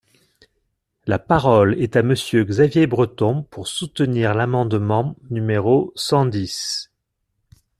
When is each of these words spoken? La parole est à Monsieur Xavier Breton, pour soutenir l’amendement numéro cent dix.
La 1.05 1.19
parole 1.19 1.79
est 1.79 1.95
à 1.95 2.01
Monsieur 2.01 2.43
Xavier 2.43 2.87
Breton, 2.87 3.43
pour 3.51 3.67
soutenir 3.67 4.33
l’amendement 4.33 5.15
numéro 5.29 5.93
cent 5.95 6.25
dix. 6.25 6.89